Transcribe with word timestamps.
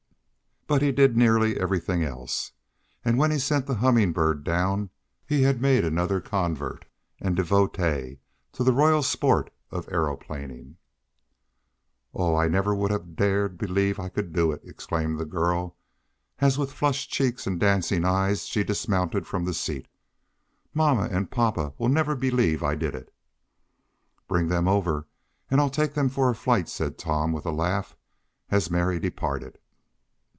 But 0.67 0.81
he 0.81 0.93
did 0.93 1.17
nearly 1.17 1.59
everything 1.59 2.01
else, 2.01 2.53
and 3.03 3.17
when 3.17 3.29
he 3.29 3.39
sent 3.39 3.67
the 3.67 3.73
Humming 3.75 4.13
Bird 4.13 4.45
down 4.45 4.89
he 5.25 5.41
had 5.41 5.59
made 5.61 5.83
another 5.83 6.21
convert 6.21 6.85
and 7.19 7.35
devotee 7.35 8.19
to 8.53 8.63
the 8.63 8.71
royal 8.71 9.03
sport 9.03 9.49
of 9.69 9.85
aeroplaning. 9.87 10.77
"Oh! 12.13 12.37
I 12.37 12.47
never 12.47 12.73
would 12.73 12.89
have 12.89 13.17
dared 13.17 13.57
believe 13.57 13.99
I 13.99 14.07
could 14.07 14.31
do 14.31 14.53
it!" 14.53 14.61
exclaimed 14.63 15.19
the 15.19 15.25
girl, 15.25 15.75
as 16.39 16.57
with 16.57 16.71
flushed 16.71 17.09
cheeks 17.11 17.45
and 17.45 17.59
dancing 17.59 18.05
eyes 18.05 18.45
she 18.45 18.63
dismounted 18.63 19.27
from 19.27 19.43
the 19.43 19.53
seat. 19.53 19.89
"Mamma 20.73 21.09
and 21.11 21.29
papa 21.29 21.73
will 21.77 21.89
never 21.89 22.15
believe 22.15 22.63
I 22.63 22.75
did 22.75 22.95
it!" 22.95 23.13
"Bring 24.25 24.47
them 24.47 24.69
over, 24.69 25.05
and 25.49 25.59
I'll 25.59 25.69
take 25.69 25.95
them 25.95 26.07
for 26.07 26.29
a 26.29 26.35
flight," 26.35 26.69
said 26.69 26.97
Tom, 26.97 27.33
with 27.33 27.45
a 27.45 27.51
laugh, 27.51 27.97
as 28.49 28.71
Mary 28.71 29.01
departed. 29.01 29.57